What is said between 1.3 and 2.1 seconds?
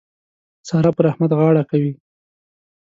غاړه کوي.